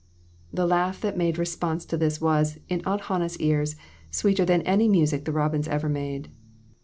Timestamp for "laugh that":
0.65-1.15